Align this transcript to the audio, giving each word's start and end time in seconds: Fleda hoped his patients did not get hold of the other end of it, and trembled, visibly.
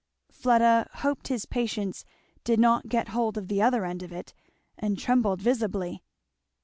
Fleda 0.31 0.89
hoped 0.91 1.27
his 1.27 1.45
patients 1.45 2.05
did 2.43 2.59
not 2.59 2.89
get 2.89 3.09
hold 3.09 3.37
of 3.37 3.49
the 3.49 3.61
other 3.61 3.85
end 3.85 4.01
of 4.01 4.11
it, 4.11 4.33
and 4.75 4.97
trembled, 4.97 5.43
visibly. 5.43 6.01